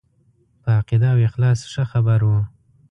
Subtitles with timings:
[0.61, 2.41] په عقیده او اخلاص ښه خبر وو.